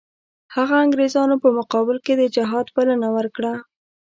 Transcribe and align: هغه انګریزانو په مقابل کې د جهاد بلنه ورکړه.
هغه 0.55 0.75
انګریزانو 0.85 1.35
په 1.43 1.49
مقابل 1.57 1.97
کې 2.05 2.13
د 2.17 2.23
جهاد 2.35 2.67
بلنه 2.75 3.07
ورکړه. 3.17 3.53